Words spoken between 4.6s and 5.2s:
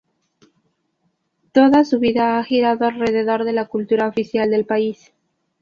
país.